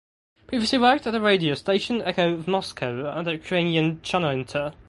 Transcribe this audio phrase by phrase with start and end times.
[0.47, 4.73] Previously worked at the radio station Echo of Moscow and the Ukrainian channel Inter.